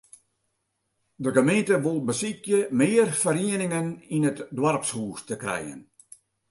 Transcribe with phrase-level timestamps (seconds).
[1.23, 5.81] De gemeente wol besykje mear ferieningen yn it doarpshûs te krijen.